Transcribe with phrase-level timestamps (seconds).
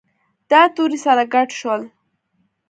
[0.51, 1.81] دا توري سره ګډ شول.